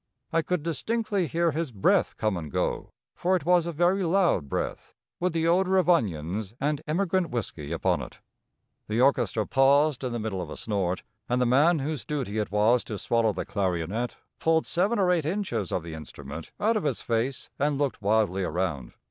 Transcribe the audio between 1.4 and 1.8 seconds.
his